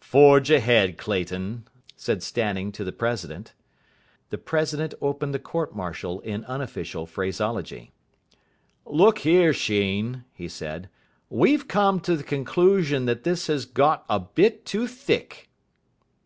[0.00, 3.52] "Forge ahead, Clayton," said Stanning to the president.
[4.30, 7.92] The president opened the court martial in unofficial phraseology.
[8.86, 10.88] "Look here, Sheen," he said,
[11.28, 15.50] "we've come to the conclusion that this has got a bit too thick."